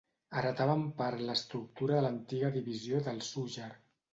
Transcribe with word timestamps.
Heretava 0.39 0.77
en 0.79 0.85
part 1.01 1.21
l'estructura 1.27 1.99
de 1.99 2.07
l'antiga 2.07 2.53
Divisió 2.59 3.07
del 3.11 3.25
Zújar. 3.29 3.73